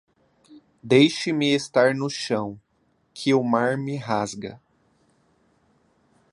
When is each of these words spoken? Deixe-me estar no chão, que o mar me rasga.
Deixe-me 0.81 1.53
estar 1.53 1.93
no 1.93 2.09
chão, 2.09 2.59
que 3.13 3.35
o 3.35 3.43
mar 3.43 3.77
me 3.77 3.97
rasga. 3.97 4.59